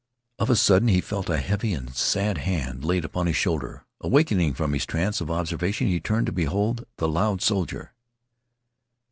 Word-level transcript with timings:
Of 0.39 0.49
a 0.49 0.55
sudden 0.55 0.87
he 0.87 0.99
felt 0.99 1.29
a 1.29 1.37
heavy 1.37 1.73
and 1.75 1.95
sad 1.95 2.39
hand 2.39 2.83
laid 2.83 3.05
upon 3.05 3.27
his 3.27 3.35
shoulder. 3.35 3.85
Awakening 3.99 4.55
from 4.55 4.73
his 4.73 4.83
trance 4.87 5.21
of 5.21 5.29
observation 5.29 5.85
he 5.85 5.99
turned 5.99 6.27
and 6.27 6.35
beheld 6.35 6.85
the 6.97 7.07
loud 7.07 7.39
soldier. 7.43 7.93